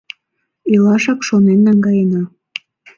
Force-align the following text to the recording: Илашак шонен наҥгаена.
Илашак 0.73 1.19
шонен 1.27 1.59
наҥгаена. 1.65 2.23